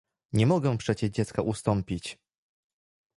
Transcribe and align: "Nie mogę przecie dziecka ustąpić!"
"Nie 0.33 0.47
mogę 0.47 0.77
przecie 0.77 1.11
dziecka 1.11 1.41
ustąpić!" 1.41 2.17